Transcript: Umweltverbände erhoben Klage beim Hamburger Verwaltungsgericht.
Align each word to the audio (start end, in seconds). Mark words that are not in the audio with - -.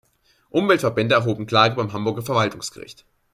Umweltverbände 0.49 1.13
erhoben 1.13 1.45
Klage 1.45 1.75
beim 1.75 1.93
Hamburger 1.93 2.23
Verwaltungsgericht. 2.23 3.05